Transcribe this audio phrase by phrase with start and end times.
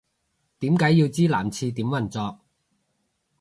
[0.57, 2.39] 點解要知男廁點運作